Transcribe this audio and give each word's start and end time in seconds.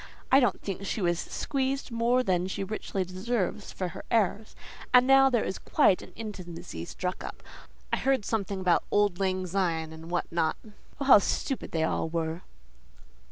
I 0.31 0.39
don't 0.39 0.59
think 0.63 0.83
she 0.87 0.99
was 0.99 1.19
squeezed 1.19 1.91
more 1.91 2.23
than 2.23 2.47
she 2.47 2.63
richly 2.63 3.05
deserves 3.05 3.71
for 3.71 3.89
her 3.89 4.03
airs. 4.09 4.55
And 4.91 5.05
now 5.05 5.29
there 5.29 5.43
is 5.43 5.59
quite 5.59 6.01
an 6.01 6.11
intimacy 6.15 6.85
struck 6.85 7.23
up: 7.23 7.43
I 7.93 7.97
heard 7.97 8.25
something 8.25 8.59
about 8.59 8.83
'auld 8.89 9.19
lang 9.19 9.45
syne,' 9.45 9.93
and 9.93 10.09
what 10.09 10.25
not. 10.31 10.57
Oh, 10.99 11.05
how 11.05 11.19
stupid 11.19 11.69
they 11.71 11.83
all 11.83 12.09
were!" 12.09 12.41